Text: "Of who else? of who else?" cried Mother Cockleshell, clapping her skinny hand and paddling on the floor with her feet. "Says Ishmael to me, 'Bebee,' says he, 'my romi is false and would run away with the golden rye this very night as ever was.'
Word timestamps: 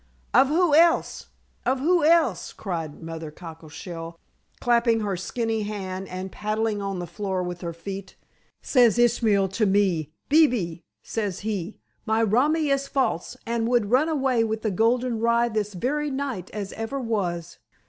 "Of 0.33 0.47
who 0.47 0.73
else? 0.73 1.27
of 1.63 1.77
who 1.77 2.03
else?" 2.03 2.53
cried 2.53 3.03
Mother 3.03 3.29
Cockleshell, 3.29 4.17
clapping 4.59 5.01
her 5.01 5.15
skinny 5.15 5.61
hand 5.61 6.07
and 6.07 6.31
paddling 6.31 6.81
on 6.81 6.97
the 6.97 7.05
floor 7.05 7.43
with 7.43 7.61
her 7.61 7.71
feet. 7.71 8.15
"Says 8.63 8.97
Ishmael 8.97 9.47
to 9.49 9.67
me, 9.67 10.11
'Bebee,' 10.27 10.81
says 11.03 11.41
he, 11.41 11.77
'my 12.07 12.23
romi 12.23 12.69
is 12.69 12.87
false 12.87 13.37
and 13.45 13.67
would 13.67 13.91
run 13.91 14.09
away 14.09 14.43
with 14.43 14.63
the 14.63 14.71
golden 14.71 15.19
rye 15.19 15.47
this 15.49 15.75
very 15.75 16.09
night 16.09 16.49
as 16.49 16.73
ever 16.73 16.99
was.' 16.99 17.59